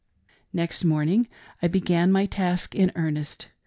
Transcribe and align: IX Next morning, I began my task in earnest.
IX 0.01 0.53
Next 0.53 0.83
morning, 0.83 1.27
I 1.61 1.67
began 1.67 2.11
my 2.11 2.25
task 2.25 2.73
in 2.73 2.91
earnest. 2.95 3.49